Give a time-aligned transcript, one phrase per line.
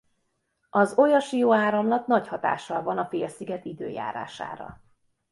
[0.69, 4.81] Az Oja-Sio-áramlat nagy hatással van a félsziget időjárására.